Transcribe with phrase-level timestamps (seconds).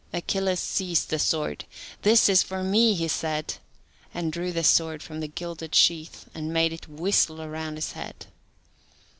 [0.11, 1.65] Achilles seized the sword.
[2.01, 3.57] "This is for me!" he said,
[4.15, 8.25] and drew the sword from the gilded sheath, and made it whistle round his head.